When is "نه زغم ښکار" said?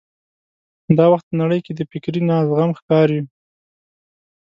2.29-3.07